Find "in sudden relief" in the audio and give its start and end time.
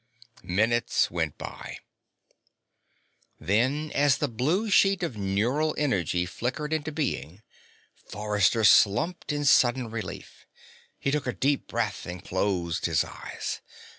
9.31-10.47